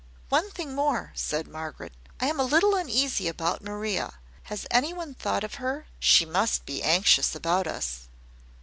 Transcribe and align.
"One 0.29 0.49
thing 0.49 0.73
more," 0.73 1.11
said 1.13 1.47
Margaret. 1.47 1.93
"I 2.19 2.25
am 2.25 2.39
a 2.39 2.43
little 2.43 2.73
uneasy 2.73 3.27
about 3.27 3.61
Maria. 3.63 4.15
Has 4.45 4.65
any 4.71 4.93
one 4.93 5.13
thought 5.13 5.43
of 5.43 5.53
her? 5.61 5.85
She 5.99 6.25
must 6.25 6.65
be 6.65 6.81
anxious 6.81 7.35
about 7.35 7.67
us." 7.67 8.07